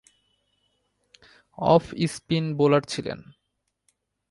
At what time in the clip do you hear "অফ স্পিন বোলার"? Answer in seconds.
1.57-2.83